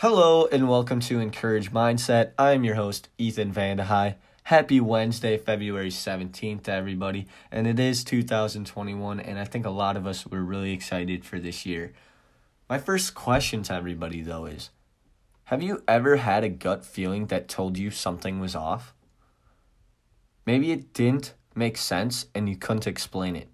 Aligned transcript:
Hello 0.00 0.46
and 0.52 0.68
welcome 0.68 1.00
to 1.00 1.20
Encourage 1.20 1.72
Mindset. 1.72 2.32
I'm 2.38 2.64
your 2.64 2.74
host, 2.74 3.08
Ethan 3.16 3.50
Van 3.50 3.78
De 3.78 3.84
Hey. 3.84 4.16
Happy 4.42 4.78
Wednesday, 4.78 5.38
February 5.38 5.88
17th 5.88 6.64
to 6.64 6.72
everybody. 6.72 7.26
And 7.50 7.66
it 7.66 7.80
is 7.80 8.04
2021, 8.04 9.18
and 9.18 9.38
I 9.38 9.46
think 9.46 9.64
a 9.64 9.70
lot 9.70 9.96
of 9.96 10.06
us 10.06 10.26
were 10.26 10.44
really 10.44 10.74
excited 10.74 11.24
for 11.24 11.38
this 11.38 11.64
year. 11.64 11.94
My 12.68 12.78
first 12.78 13.14
question 13.14 13.62
to 13.62 13.72
everybody, 13.72 14.20
though, 14.20 14.44
is 14.44 14.68
Have 15.44 15.62
you 15.62 15.82
ever 15.88 16.16
had 16.16 16.44
a 16.44 16.50
gut 16.50 16.84
feeling 16.84 17.28
that 17.28 17.48
told 17.48 17.78
you 17.78 17.90
something 17.90 18.38
was 18.38 18.54
off? 18.54 18.92
Maybe 20.44 20.72
it 20.72 20.92
didn't 20.92 21.32
make 21.54 21.78
sense 21.78 22.26
and 22.34 22.50
you 22.50 22.56
couldn't 22.56 22.86
explain 22.86 23.34
it, 23.34 23.48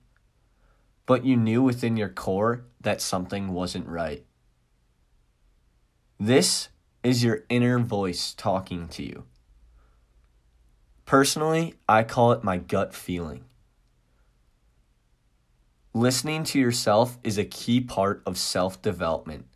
but 1.06 1.25
you 1.25 1.37
knew 1.37 1.62
within 1.62 1.97
your 1.97 2.09
core 2.09 2.65
that 2.81 3.01
something 3.01 3.53
wasn't 3.53 3.87
right. 3.87 4.25
This 6.25 6.69
is 7.03 7.25
your 7.25 7.42
inner 7.48 7.81
voice 7.81 8.33
talking 8.33 8.87
to 8.91 9.03
you. 9.03 9.25
Personally, 11.05 11.75
I 11.89 12.05
call 12.05 12.31
it 12.31 12.45
my 12.45 12.59
gut 12.59 12.95
feeling. 12.95 13.47
Listening 15.93 16.45
to 16.45 16.61
yourself 16.61 17.19
is 17.25 17.39
a 17.39 17.45
key 17.45 17.81
part 17.81 18.23
of 18.25 18.39
self 18.39 18.81
development. 18.81 19.47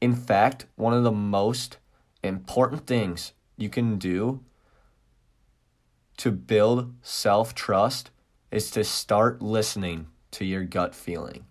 In 0.00 0.14
fact, 0.14 0.66
one 0.76 0.94
of 0.94 1.02
the 1.02 1.10
most 1.10 1.78
important 2.22 2.86
things 2.86 3.32
you 3.56 3.68
can 3.68 3.98
do 3.98 4.44
to 6.18 6.30
build 6.30 6.94
self 7.02 7.52
trust 7.52 8.12
is 8.52 8.70
to 8.70 8.84
start 8.84 9.42
listening 9.42 10.06
to 10.30 10.44
your 10.44 10.62
gut 10.62 10.94
feeling. 10.94 11.46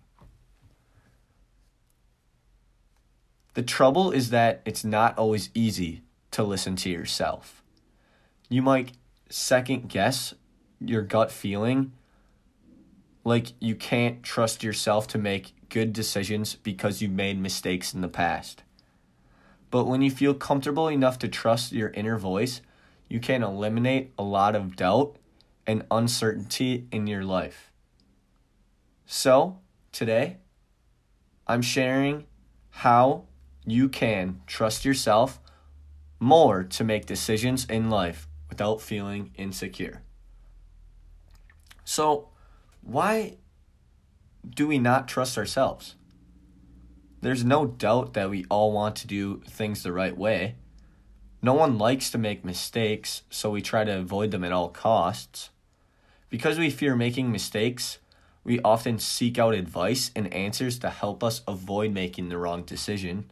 The 3.54 3.62
trouble 3.62 4.12
is 4.12 4.30
that 4.30 4.62
it's 4.64 4.84
not 4.84 5.18
always 5.18 5.50
easy 5.54 6.02
to 6.30 6.42
listen 6.42 6.76
to 6.76 6.90
yourself. 6.90 7.62
You 8.48 8.62
might 8.62 8.92
second 9.28 9.88
guess 9.88 10.34
your 10.80 11.02
gut 11.02 11.30
feeling 11.30 11.92
like 13.24 13.52
you 13.60 13.74
can't 13.74 14.22
trust 14.22 14.62
yourself 14.62 15.06
to 15.08 15.18
make 15.18 15.68
good 15.68 15.92
decisions 15.92 16.54
because 16.54 17.02
you've 17.02 17.12
made 17.12 17.40
mistakes 17.40 17.92
in 17.92 18.00
the 18.00 18.08
past. 18.08 18.62
But 19.70 19.84
when 19.84 20.02
you 20.02 20.10
feel 20.10 20.34
comfortable 20.34 20.88
enough 20.88 21.18
to 21.20 21.28
trust 21.28 21.72
your 21.72 21.90
inner 21.90 22.18
voice, 22.18 22.60
you 23.08 23.20
can 23.20 23.42
eliminate 23.42 24.12
a 24.18 24.22
lot 24.22 24.56
of 24.56 24.76
doubt 24.76 25.16
and 25.66 25.84
uncertainty 25.90 26.86
in 26.90 27.06
your 27.06 27.24
life. 27.24 27.70
So, 29.06 29.58
today, 29.92 30.38
I'm 31.46 31.62
sharing 31.62 32.26
how 32.70 33.24
you 33.66 33.88
can 33.88 34.40
trust 34.46 34.84
yourself 34.84 35.40
more 36.18 36.62
to 36.64 36.84
make 36.84 37.06
decisions 37.06 37.64
in 37.66 37.90
life 37.90 38.28
without 38.48 38.80
feeling 38.80 39.30
insecure. 39.36 40.02
So, 41.84 42.28
why 42.82 43.36
do 44.48 44.66
we 44.66 44.78
not 44.78 45.08
trust 45.08 45.36
ourselves? 45.36 45.96
There's 47.20 47.44
no 47.44 47.66
doubt 47.66 48.14
that 48.14 48.30
we 48.30 48.46
all 48.48 48.72
want 48.72 48.96
to 48.96 49.06
do 49.06 49.42
things 49.46 49.82
the 49.82 49.92
right 49.92 50.16
way. 50.16 50.56
No 51.42 51.54
one 51.54 51.78
likes 51.78 52.10
to 52.10 52.18
make 52.18 52.44
mistakes, 52.44 53.22
so 53.30 53.50
we 53.50 53.62
try 53.62 53.84
to 53.84 53.98
avoid 53.98 54.30
them 54.30 54.44
at 54.44 54.52
all 54.52 54.68
costs. 54.68 55.50
Because 56.28 56.58
we 56.58 56.70
fear 56.70 56.94
making 56.94 57.32
mistakes, 57.32 57.98
we 58.44 58.60
often 58.60 58.98
seek 58.98 59.38
out 59.38 59.54
advice 59.54 60.10
and 60.14 60.32
answers 60.32 60.78
to 60.78 60.90
help 60.90 61.22
us 61.22 61.42
avoid 61.46 61.92
making 61.92 62.28
the 62.28 62.38
wrong 62.38 62.62
decision. 62.62 63.30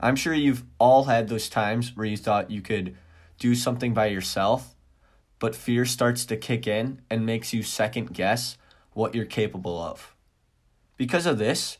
I'm 0.00 0.16
sure 0.16 0.34
you've 0.34 0.64
all 0.78 1.04
had 1.04 1.28
those 1.28 1.48
times 1.48 1.96
where 1.96 2.06
you 2.06 2.16
thought 2.16 2.50
you 2.50 2.60
could 2.60 2.96
do 3.38 3.54
something 3.54 3.94
by 3.94 4.06
yourself, 4.06 4.74
but 5.38 5.54
fear 5.54 5.84
starts 5.84 6.24
to 6.26 6.36
kick 6.36 6.66
in 6.66 7.00
and 7.10 7.26
makes 7.26 7.52
you 7.52 7.62
second 7.62 8.14
guess 8.14 8.56
what 8.92 9.14
you're 9.14 9.24
capable 9.24 9.80
of. 9.80 10.14
Because 10.96 11.26
of 11.26 11.38
this, 11.38 11.78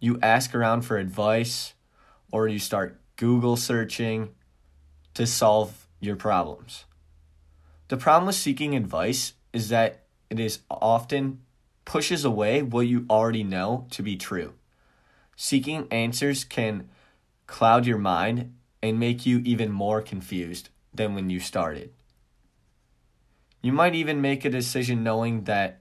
you 0.00 0.18
ask 0.22 0.54
around 0.54 0.82
for 0.82 0.98
advice 0.98 1.74
or 2.30 2.48
you 2.48 2.58
start 2.58 3.00
Google 3.16 3.56
searching 3.56 4.30
to 5.14 5.26
solve 5.26 5.86
your 6.00 6.16
problems. 6.16 6.84
The 7.88 7.96
problem 7.96 8.26
with 8.26 8.36
seeking 8.36 8.74
advice 8.74 9.34
is 9.52 9.68
that 9.68 10.04
it 10.30 10.40
is 10.40 10.60
often 10.70 11.40
pushes 11.84 12.24
away 12.24 12.62
what 12.62 12.86
you 12.86 13.06
already 13.08 13.44
know 13.44 13.86
to 13.90 14.02
be 14.02 14.16
true. 14.16 14.54
Seeking 15.36 15.86
answers 15.90 16.44
can 16.44 16.88
cloud 17.46 17.86
your 17.86 17.98
mind, 17.98 18.54
and 18.82 19.00
make 19.00 19.24
you 19.24 19.38
even 19.44 19.72
more 19.72 20.02
confused 20.02 20.68
than 20.92 21.14
when 21.14 21.30
you 21.30 21.40
started. 21.40 21.92
You 23.62 23.72
might 23.72 23.94
even 23.94 24.20
make 24.20 24.44
a 24.44 24.50
decision 24.50 25.02
knowing 25.02 25.44
that 25.44 25.80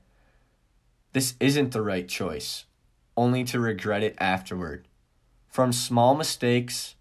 this 1.11 1.35
isn't 1.39 1.71
the 1.71 1.81
right 1.81 2.07
choice, 2.07 2.65
only 3.17 3.43
to 3.43 3.59
regret 3.59 4.03
it 4.03 4.15
afterward. 4.19 4.87
From 5.47 5.71
small 5.73 6.15
mistakes 6.15 6.95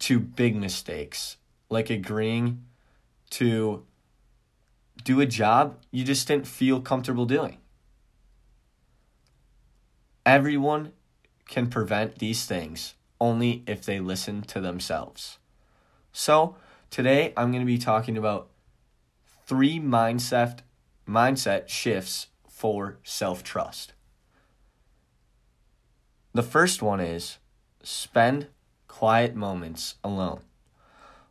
to 0.00 0.18
big 0.18 0.56
mistakes, 0.56 1.36
like 1.68 1.90
agreeing 1.90 2.64
to 3.30 3.84
do 5.04 5.20
a 5.20 5.26
job 5.26 5.78
you 5.90 6.04
just 6.04 6.26
didn't 6.26 6.46
feel 6.46 6.80
comfortable 6.80 7.24
doing. 7.24 7.58
Everyone 10.26 10.92
can 11.48 11.68
prevent 11.68 12.18
these 12.18 12.46
things 12.46 12.94
only 13.20 13.64
if 13.66 13.84
they 13.84 13.98
listen 13.98 14.42
to 14.42 14.60
themselves. 14.60 15.38
So, 16.12 16.54
today 16.90 17.32
I'm 17.36 17.50
going 17.50 17.62
to 17.62 17.66
be 17.66 17.78
talking 17.78 18.16
about 18.16 18.48
three 19.46 19.80
mindset 19.80 20.60
mindset 21.08 21.68
shifts 21.68 22.26
for 22.48 22.98
self-trust. 23.02 23.94
The 26.34 26.42
first 26.42 26.82
one 26.82 27.00
is 27.00 27.38
spend 27.82 28.48
quiet 28.86 29.34
moments 29.34 29.94
alone. 30.04 30.40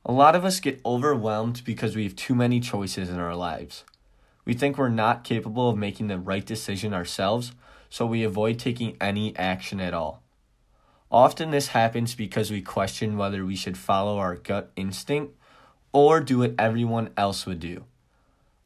A 0.04 0.12
lot 0.12 0.36
of 0.36 0.44
us 0.44 0.60
get 0.60 0.82
overwhelmed 0.86 1.62
because 1.64 1.96
we 1.96 2.04
have 2.04 2.16
too 2.16 2.34
many 2.34 2.60
choices 2.60 3.10
in 3.10 3.20
our 3.20 3.36
lives. 3.36 3.84
We 4.46 4.54
think 4.54 4.78
we're 4.78 4.90
not 4.90 5.24
capable 5.24 5.70
of 5.70 5.78
making 5.78 6.08
the 6.08 6.18
right 6.18 6.46
decision 6.46 6.94
ourselves, 6.94 7.52
so 7.90 8.06
we 8.06 8.24
avoid 8.24 8.60
taking 8.60 8.98
any 9.00 9.36
action 9.36 9.80
at 9.80 9.94
all. 9.94 10.24
Often 11.10 11.52
this 11.52 11.68
happens 11.68 12.16
because 12.16 12.52
we 12.52 12.62
question 12.62 13.18
whether 13.18 13.46
we 13.46 13.56
should 13.56 13.78
follow 13.78 14.18
our 14.18 14.36
gut 14.36 14.72
instinct 14.76 15.34
or 15.94 16.20
do 16.20 16.40
what 16.40 16.56
everyone 16.60 17.10
else 17.16 17.46
would 17.46 17.60
do. 17.60 17.86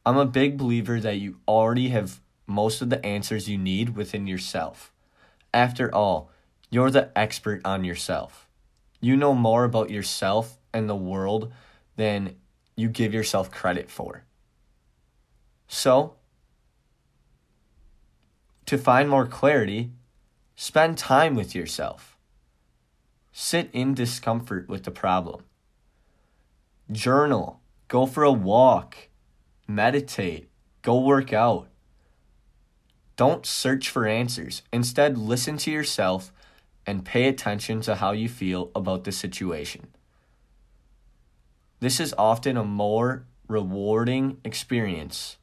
I'm 0.04 0.16
a 0.16 0.26
big 0.26 0.58
believer 0.58 0.98
that 1.00 1.18
you 1.18 1.38
already 1.46 1.90
have 1.90 2.20
most 2.46 2.82
of 2.82 2.90
the 2.90 3.04
answers 3.06 3.48
you 3.48 3.56
need 3.56 3.96
within 3.96 4.26
yourself. 4.26 4.92
After 5.54 5.94
all, 5.94 6.30
you're 6.70 6.90
the 6.90 7.16
expert 7.16 7.60
on 7.64 7.84
yourself. 7.84 8.48
You 9.00 9.16
know 9.16 9.34
more 9.34 9.64
about 9.64 9.90
yourself 9.90 10.58
and 10.72 10.88
the 10.88 10.96
world 10.96 11.52
than 11.96 12.36
you 12.74 12.88
give 12.88 13.14
yourself 13.14 13.50
credit 13.50 13.90
for. 13.90 14.24
So, 15.68 16.14
to 18.66 18.78
find 18.78 19.08
more 19.08 19.26
clarity, 19.26 19.90
spend 20.56 20.98
time 20.98 21.34
with 21.34 21.54
yourself. 21.54 22.16
Sit 23.32 23.70
in 23.72 23.94
discomfort 23.94 24.68
with 24.68 24.84
the 24.84 24.90
problem. 24.90 25.44
Journal 26.90 27.62
Go 27.92 28.06
for 28.06 28.24
a 28.24 28.32
walk, 28.32 28.96
meditate, 29.68 30.48
go 30.80 30.98
work 30.98 31.30
out. 31.30 31.68
Don't 33.16 33.44
search 33.44 33.90
for 33.90 34.06
answers. 34.06 34.62
Instead, 34.72 35.18
listen 35.18 35.58
to 35.58 35.70
yourself 35.70 36.32
and 36.86 37.04
pay 37.04 37.28
attention 37.28 37.82
to 37.82 37.96
how 37.96 38.12
you 38.12 38.30
feel 38.30 38.70
about 38.74 39.04
the 39.04 39.12
situation. 39.12 39.88
This 41.80 42.00
is 42.00 42.14
often 42.16 42.56
a 42.56 42.64
more 42.64 43.26
rewarding 43.46 44.38
experience 44.42 45.36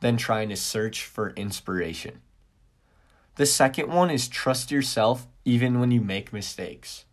than 0.00 0.18
trying 0.18 0.50
to 0.50 0.56
search 0.56 1.02
for 1.02 1.30
inspiration. 1.30 2.20
The 3.36 3.46
second 3.46 3.92
one 3.92 4.10
is 4.10 4.28
trust 4.28 4.70
yourself 4.70 5.26
even 5.44 5.78
when 5.78 5.90
you 5.90 6.00
make 6.00 6.32
mistakes. 6.32 7.04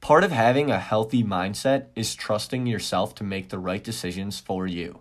Part 0.00 0.22
of 0.22 0.30
having 0.30 0.70
a 0.70 0.78
healthy 0.78 1.24
mindset 1.24 1.86
is 1.96 2.14
trusting 2.14 2.66
yourself 2.66 3.14
to 3.16 3.24
make 3.24 3.48
the 3.48 3.58
right 3.58 3.82
decisions 3.82 4.38
for 4.38 4.68
you. 4.68 5.00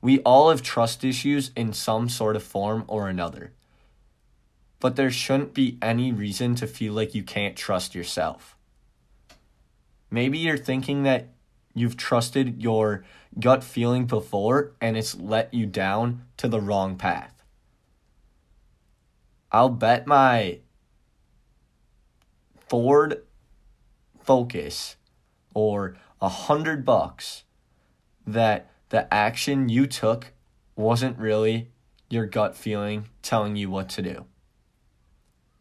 We 0.00 0.20
all 0.20 0.50
have 0.50 0.60
trust 0.60 1.04
issues 1.04 1.52
in 1.56 1.72
some 1.72 2.08
sort 2.08 2.34
of 2.34 2.42
form 2.42 2.84
or 2.88 3.08
another. 3.08 3.52
But 4.80 4.96
there 4.96 5.10
shouldn't 5.10 5.54
be 5.54 5.78
any 5.80 6.12
reason 6.12 6.56
to 6.56 6.66
feel 6.66 6.92
like 6.92 7.14
you 7.14 7.22
can't 7.22 7.56
trust 7.56 7.94
yourself. 7.94 8.56
Maybe 10.10 10.38
you're 10.38 10.58
thinking 10.58 11.04
that 11.04 11.28
you've 11.74 11.96
trusted 11.96 12.60
your 12.60 13.04
gut 13.38 13.62
feeling 13.62 14.06
before 14.06 14.72
and 14.80 14.96
it's 14.96 15.14
let 15.14 15.54
you 15.54 15.66
down 15.66 16.22
to 16.38 16.48
the 16.48 16.60
wrong 16.60 16.96
path. 16.96 17.35
I'll 19.56 19.70
bet 19.70 20.06
my 20.06 20.58
Ford 22.68 23.22
Focus 24.22 24.96
or 25.54 25.96
a 26.20 26.28
hundred 26.28 26.84
bucks 26.84 27.44
that 28.26 28.68
the 28.90 29.12
action 29.12 29.70
you 29.70 29.86
took 29.86 30.34
wasn't 30.76 31.16
really 31.16 31.70
your 32.10 32.26
gut 32.26 32.54
feeling 32.54 33.06
telling 33.22 33.56
you 33.56 33.70
what 33.70 33.88
to 33.88 34.02
do. 34.02 34.26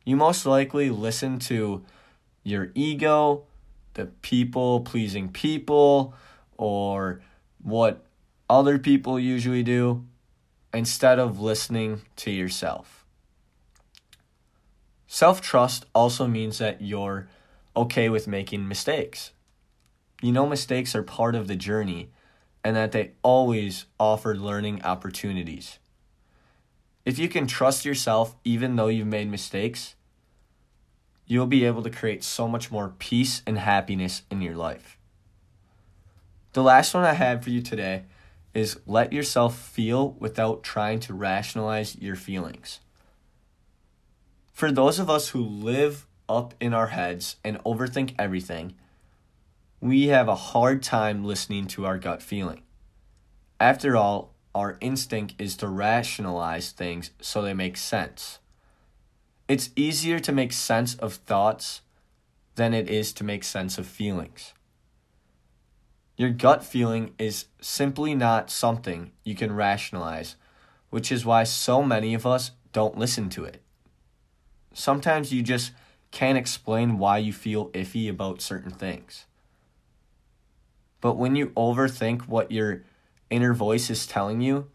You 0.03 0.17
most 0.17 0.45
likely 0.45 0.89
listen 0.89 1.39
to 1.47 1.85
your 2.43 2.71
ego, 2.75 3.45
the 3.93 4.07
people 4.07 4.81
pleasing 4.81 5.29
people, 5.29 6.13
or 6.57 7.21
what 7.63 8.05
other 8.49 8.77
people 8.77 9.17
usually 9.17 9.63
do 9.63 10.05
instead 10.73 11.17
of 11.17 11.39
listening 11.39 12.01
to 12.17 12.29
yourself. 12.29 13.04
Self 15.15 15.39
trust 15.39 15.85
also 15.95 16.27
means 16.27 16.57
that 16.57 16.81
you're 16.81 17.29
okay 17.73 18.09
with 18.09 18.27
making 18.27 18.67
mistakes. 18.67 19.31
You 20.21 20.33
know, 20.33 20.45
mistakes 20.45 20.93
are 20.93 21.03
part 21.03 21.35
of 21.35 21.47
the 21.47 21.55
journey 21.55 22.09
and 22.65 22.75
that 22.75 22.91
they 22.91 23.11
always 23.23 23.85
offer 23.97 24.35
learning 24.35 24.81
opportunities. 24.83 25.79
If 27.05 27.17
you 27.17 27.29
can 27.29 27.47
trust 27.47 27.85
yourself 27.85 28.35
even 28.43 28.75
though 28.75 28.89
you've 28.89 29.07
made 29.07 29.31
mistakes, 29.31 29.95
you'll 31.25 31.47
be 31.47 31.63
able 31.63 31.83
to 31.83 31.89
create 31.89 32.21
so 32.21 32.45
much 32.49 32.69
more 32.69 32.91
peace 32.99 33.41
and 33.47 33.57
happiness 33.57 34.23
in 34.29 34.41
your 34.41 34.57
life. 34.57 34.97
The 36.51 36.61
last 36.61 36.93
one 36.93 37.05
I 37.05 37.13
have 37.13 37.41
for 37.41 37.51
you 37.51 37.61
today 37.61 38.03
is 38.53 38.81
let 38.85 39.13
yourself 39.13 39.57
feel 39.57 40.11
without 40.19 40.61
trying 40.61 40.99
to 40.99 41.13
rationalize 41.13 41.97
your 41.99 42.17
feelings. 42.17 42.81
For 44.55 44.71
those 44.71 44.99
of 44.99 45.09
us 45.09 45.29
who 45.29 45.41
live 45.43 46.07
up 46.29 46.53
in 46.61 46.73
our 46.73 46.87
heads 46.87 47.35
and 47.43 47.61
overthink 47.65 48.15
everything, 48.17 48.75
we 49.81 50.07
have 50.07 50.29
a 50.29 50.35
hard 50.35 50.81
time 50.81 51.25
listening 51.25 51.67
to 51.67 51.85
our 51.85 51.97
gut 51.97 52.21
feeling. 52.21 52.61
After 53.59 53.97
all, 53.97 54.33
our 54.55 54.77
instinct 54.79 55.35
is 55.37 55.57
to 55.57 55.67
rationalize 55.67 56.71
things 56.71 57.11
so 57.19 57.41
they 57.41 57.53
make 57.53 57.75
sense. 57.75 58.39
It's 59.49 59.71
easier 59.75 60.19
to 60.19 60.31
make 60.31 60.53
sense 60.53 60.95
of 60.95 61.15
thoughts 61.15 61.81
than 62.55 62.73
it 62.73 62.89
is 62.89 63.11
to 63.15 63.25
make 63.25 63.43
sense 63.43 63.77
of 63.77 63.85
feelings. 63.85 64.53
Your 66.15 66.29
gut 66.29 66.63
feeling 66.63 67.13
is 67.19 67.47
simply 67.59 68.15
not 68.15 68.49
something 68.49 69.11
you 69.25 69.35
can 69.35 69.53
rationalize, 69.53 70.37
which 70.91 71.11
is 71.11 71.25
why 71.25 71.43
so 71.43 71.83
many 71.83 72.13
of 72.13 72.25
us 72.25 72.51
don't 72.71 72.97
listen 72.97 73.29
to 73.31 73.43
it. 73.43 73.61
Sometimes 74.75 75.31
you 75.31 75.41
just 75.41 75.71
can't 76.11 76.37
explain 76.37 76.97
why 76.97 77.17
you 77.17 77.31
feel 77.31 77.69
iffy 77.69 78.09
about 78.09 78.41
certain 78.41 78.71
things. 78.71 79.25
But 80.99 81.15
when 81.15 81.37
you 81.37 81.47
overthink 81.51 82.27
what 82.27 82.51
your 82.51 82.83
inner 83.29 83.53
voice 83.53 83.89
is 83.89 84.05
telling 84.05 84.41
you, 84.41 84.67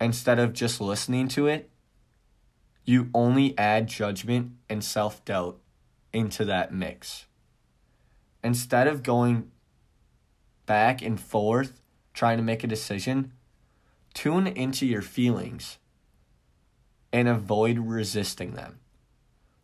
instead 0.00 0.40
of 0.40 0.52
just 0.52 0.80
listening 0.80 1.28
to 1.28 1.46
it, 1.46 1.70
you 2.84 3.10
only 3.14 3.56
add 3.56 3.86
judgment 3.86 4.52
and 4.68 4.82
self 4.82 5.24
doubt 5.24 5.60
into 6.12 6.44
that 6.44 6.74
mix. 6.74 7.26
Instead 8.42 8.88
of 8.88 9.04
going 9.04 9.52
back 10.66 11.00
and 11.00 11.20
forth 11.20 11.80
trying 12.12 12.38
to 12.38 12.42
make 12.42 12.64
a 12.64 12.68
decision, 12.68 13.30
tune 14.14 14.48
into 14.48 14.84
your 14.84 15.02
feelings 15.02 15.78
and 17.12 17.28
avoid 17.28 17.78
resisting 17.78 18.54
them. 18.54 18.80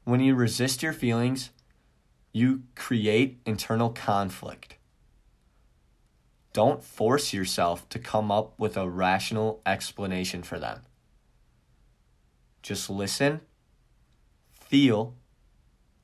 When 0.04 0.20
you 0.20 0.34
resist 0.34 0.82
your 0.82 0.92
feelings, 0.92 1.50
you 2.32 2.64
create 2.74 3.40
internal 3.46 3.90
conflict. 3.90 4.76
Don't 6.52 6.84
force 6.84 7.32
yourself 7.32 7.88
to 7.88 7.98
come 7.98 8.30
up 8.30 8.58
with 8.58 8.76
a 8.76 8.88
rational 8.88 9.60
explanation 9.64 10.42
for 10.42 10.58
them. 10.58 10.82
Just 12.62 12.90
listen, 12.90 13.40
feel, 14.52 15.14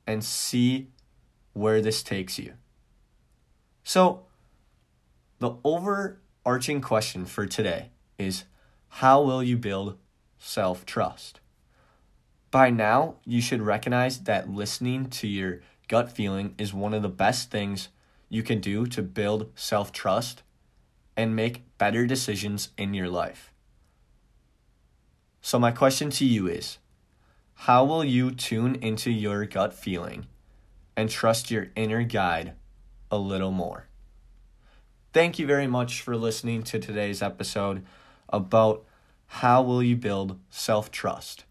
and 0.07 0.23
see 0.23 0.89
where 1.53 1.81
this 1.81 2.01
takes 2.01 2.39
you. 2.39 2.53
So, 3.83 4.25
the 5.39 5.55
overarching 5.63 6.81
question 6.81 7.25
for 7.25 7.45
today 7.45 7.89
is 8.17 8.45
how 8.87 9.21
will 9.21 9.43
you 9.43 9.57
build 9.57 9.97
self 10.37 10.85
trust? 10.85 11.40
By 12.51 12.69
now, 12.69 13.15
you 13.25 13.41
should 13.41 13.61
recognize 13.61 14.19
that 14.19 14.49
listening 14.49 15.09
to 15.11 15.27
your 15.27 15.61
gut 15.87 16.11
feeling 16.11 16.53
is 16.57 16.73
one 16.73 16.93
of 16.93 17.01
the 17.01 17.09
best 17.09 17.49
things 17.49 17.87
you 18.27 18.43
can 18.43 18.59
do 18.59 18.85
to 18.87 19.01
build 19.01 19.49
self 19.55 19.93
trust 19.93 20.43
and 21.15 21.33
make 21.35 21.63
better 21.77 22.05
decisions 22.05 22.69
in 22.77 22.93
your 22.93 23.07
life. 23.07 23.53
So, 25.41 25.57
my 25.59 25.71
question 25.71 26.09
to 26.11 26.25
you 26.25 26.47
is 26.47 26.77
how 27.53 27.85
will 27.85 28.03
you 28.03 28.31
tune 28.31 28.75
into 28.75 29.11
your 29.11 29.45
gut 29.45 29.73
feeling 29.73 30.27
and 30.97 31.09
trust 31.09 31.51
your 31.51 31.69
inner 31.77 32.03
guide 32.03 32.53
a 33.09 33.17
little 33.17 33.51
more? 33.51 33.87
Thank 35.13 35.39
you 35.39 35.47
very 35.47 35.67
much 35.67 36.01
for 36.01 36.17
listening 36.17 36.63
to 36.63 36.79
today's 36.79 37.21
episode 37.21 37.85
about 38.29 38.83
how 39.27 39.61
will 39.61 39.83
you 39.83 39.95
build 39.95 40.39
self-trust. 40.49 41.45
Grinding 41.45 41.50